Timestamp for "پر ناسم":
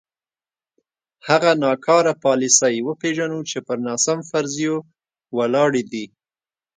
3.67-4.19